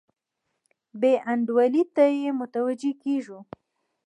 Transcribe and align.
بې 0.99 1.13
انډولۍ 1.31 1.83
ته 1.95 2.03
یې 2.19 2.29
متوجه 2.41 2.91
کیږو. 3.03 3.39